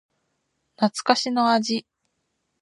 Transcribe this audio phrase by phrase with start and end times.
[0.77, 1.85] 懐かしの味